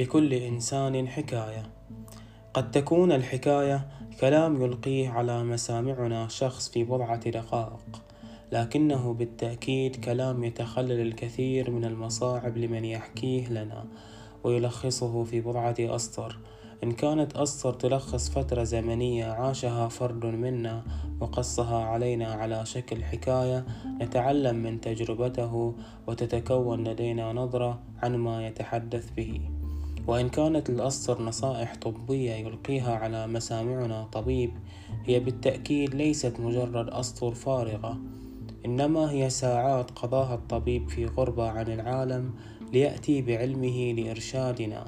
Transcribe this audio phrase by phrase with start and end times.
[0.00, 1.62] لكل إنسان حكاية.
[2.54, 3.88] قد تكون الحكاية
[4.20, 8.02] كلام يلقيه على مسامعنا شخص في بضعة دقائق
[8.52, 13.84] لكنه بالتأكيد كلام يتخلل الكثير من المصاعب لمن يحكيه لنا
[14.44, 16.38] ويلخصه في بضعة أسطر.
[16.84, 20.82] إن كانت أسطر تلخص فترة زمنية عاشها فرد منا
[21.20, 23.66] وقصها علينا على شكل حكاية
[24.00, 25.74] نتعلم من تجربته
[26.06, 29.59] وتتكون لدينا نظرة عن ما يتحدث به.
[30.06, 34.50] وإن كانت الأسطر نصائح طبية يلقيها على مسامعنا طبيب
[35.04, 37.98] هي بالتأكيد ليست مجرد أسطر فارغة
[38.66, 42.34] إنما هي ساعات قضاها الطبيب في غربة عن العالم
[42.72, 44.84] ليأتي بعلمه لإرشادنا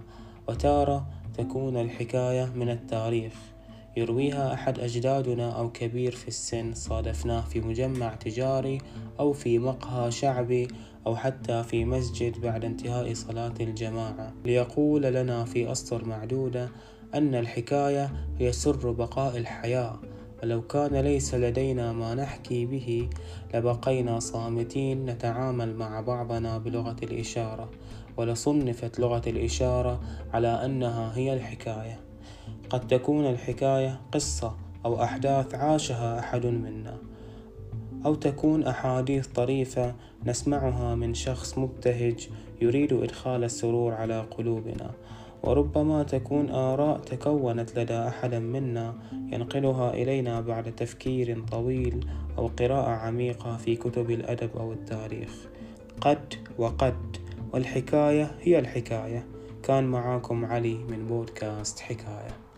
[0.49, 1.07] وتارة
[1.39, 3.33] تكون الحكاية من التاريخ
[3.97, 8.79] يرويها أحد أجدادنا أو كبير في السن صادفناه في مجمع تجاري
[9.21, 10.69] أو في مقهى شعبي
[11.07, 14.33] أو حتى في مسجد بعد انتهاء صلاة الجماعة.
[14.45, 16.69] ليقول لنا في أسطر معدودة
[17.15, 20.01] أن الحكاية هي سر بقاء الحياة.
[20.43, 23.09] ولو كان ليس لدينا ما نحكي به
[23.55, 27.71] لبقينا صامتين نتعامل مع بعضنا بلغة الإشارة.
[28.17, 30.01] ولصنفت لغة الإشارة
[30.33, 32.12] على أنها هي الحكاية.
[32.71, 36.97] قد تكون الحكاية قصة أو أحداث عاشها أحد منا
[38.07, 39.95] أو تكون أحاديث طريفة
[40.27, 42.29] نسمعها من شخص مبتهج
[42.61, 44.91] يريد إدخال السرور على قلوبنا.
[45.43, 48.95] وربما تكون آراء تكونت لدى أحد منا
[49.33, 52.07] ينقلها إلينا بعد تفكير طويل
[52.39, 55.49] أو قراءة عميقة في كتب الأدب أو التاريخ.
[56.01, 57.17] قد وقد
[57.53, 59.27] والحكاية هي الحكاية.
[59.63, 62.52] كان معاكم علي من بودكاست حكاية.